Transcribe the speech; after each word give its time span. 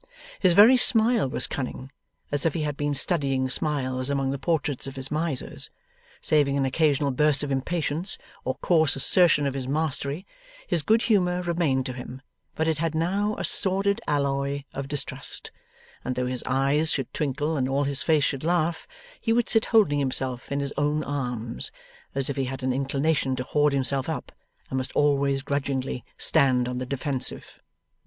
His 0.39 0.53
very 0.53 0.77
smile 0.77 1.29
was 1.29 1.45
cunning, 1.45 1.91
as 2.31 2.43
if 2.43 2.55
he 2.55 2.63
had 2.63 2.75
been 2.75 2.95
studying 2.95 3.47
smiles 3.49 4.09
among 4.09 4.31
the 4.31 4.39
portraits 4.39 4.87
of 4.87 4.95
his 4.95 5.11
misers. 5.11 5.69
Saving 6.21 6.57
an 6.57 6.65
occasional 6.65 7.11
burst 7.11 7.43
of 7.43 7.51
impatience, 7.51 8.17
or 8.43 8.55
coarse 8.55 8.95
assertion 8.95 9.45
of 9.45 9.53
his 9.53 9.67
mastery, 9.67 10.25
his 10.65 10.81
good 10.81 11.03
humour 11.03 11.43
remained 11.43 11.85
to 11.85 11.93
him, 11.93 12.23
but 12.55 12.67
it 12.67 12.79
had 12.79 12.95
now 12.95 13.35
a 13.37 13.43
sordid 13.45 14.01
alloy 14.07 14.63
of 14.73 14.87
distrust; 14.87 15.51
and 16.03 16.15
though 16.15 16.25
his 16.25 16.41
eyes 16.47 16.89
should 16.91 17.13
twinkle 17.13 17.55
and 17.55 17.69
all 17.69 17.83
his 17.83 18.01
face 18.01 18.23
should 18.23 18.43
laugh, 18.43 18.87
he 19.19 19.31
would 19.31 19.47
sit 19.49 19.65
holding 19.65 19.99
himself 19.99 20.51
in 20.51 20.61
his 20.61 20.73
own 20.77 21.03
arms, 21.03 21.71
as 22.15 22.27
if 22.27 22.35
he 22.37 22.45
had 22.45 22.63
an 22.63 22.73
inclination 22.73 23.35
to 23.35 23.43
hoard 23.43 23.71
himself 23.71 24.09
up, 24.09 24.31
and 24.71 24.77
must 24.79 24.93
always 24.93 25.43
grudgingly 25.43 26.03
stand 26.17 26.67
on 26.67 26.79
the 26.79 26.87
defensive. 26.87 27.59